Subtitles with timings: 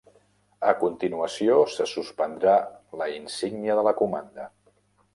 [0.71, 2.57] A continuació, se suspendrà
[3.03, 4.53] la insígnia de la comanda.